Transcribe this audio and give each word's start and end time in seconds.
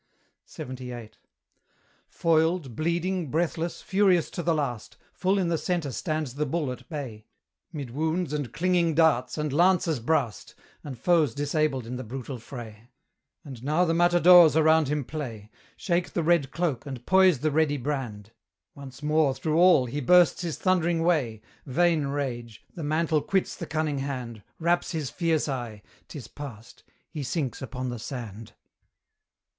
LXXVIII. 0.57 1.11
Foiled, 2.07 2.75
bleeding, 2.75 3.29
breathless, 3.29 3.83
furious 3.83 4.31
to 4.31 4.41
the 4.41 4.55
last, 4.55 4.97
Full 5.13 5.37
in 5.37 5.49
the 5.49 5.59
centre 5.59 5.91
stands 5.91 6.33
the 6.33 6.47
bull 6.47 6.71
at 6.71 6.89
bay, 6.89 7.27
Mid 7.71 7.91
wounds, 7.91 8.33
and 8.33 8.51
clinging 8.51 8.95
darts, 8.95 9.37
and 9.37 9.53
lances 9.53 9.99
brast, 9.99 10.55
And 10.83 10.97
foes 10.97 11.35
disabled 11.35 11.85
in 11.85 11.97
the 11.97 12.03
brutal 12.03 12.39
fray: 12.39 12.89
And 13.45 13.63
now 13.63 13.85
the 13.85 13.93
matadores 13.93 14.55
around 14.57 14.87
him 14.87 15.03
play, 15.05 15.51
Shake 15.77 16.13
the 16.13 16.23
red 16.23 16.49
cloak, 16.49 16.87
and 16.87 17.05
poise 17.05 17.41
the 17.41 17.51
ready 17.51 17.77
brand: 17.77 18.31
Once 18.73 19.03
more 19.03 19.35
through 19.35 19.59
all 19.59 19.85
he 19.85 20.01
bursts 20.01 20.41
his 20.41 20.57
thundering 20.57 21.03
way 21.03 21.43
Vain 21.67 22.07
rage! 22.07 22.65
the 22.73 22.81
mantle 22.81 23.21
quits 23.21 23.55
the 23.55 23.67
conynge 23.67 23.99
hand, 24.01 24.41
Wraps 24.57 24.93
his 24.93 25.11
fierce 25.11 25.47
eye 25.47 25.83
'tis 26.07 26.27
past 26.27 26.83
he 27.07 27.21
sinks 27.21 27.61
upon 27.61 27.89
the 27.89 27.99
sand. 27.99 28.53